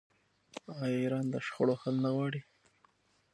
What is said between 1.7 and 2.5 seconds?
حل نه غواړي؟